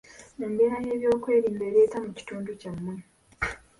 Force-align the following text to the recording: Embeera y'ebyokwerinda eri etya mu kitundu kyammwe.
Embeera 0.45 0.77
y'ebyokwerinda 0.85 1.63
eri 1.69 1.79
etya 1.83 1.99
mu 2.05 2.11
kitundu 2.17 2.49
kyammwe. 2.61 2.93